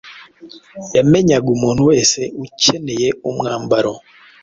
Yamenyaga 0.95 1.47
umuntu 1.55 1.81
wese 1.89 2.19
ukeneye 2.45 3.07
umwambaro 3.29 3.93